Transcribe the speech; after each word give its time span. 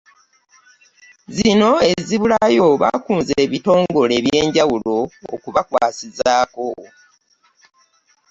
Zino 1.35 1.71
ezibulayo, 1.93 2.67
bakunze 2.81 3.33
ebitongole 3.45 4.13
eby'enjawulo 4.19 4.95
okubakwasizaako 5.33 6.67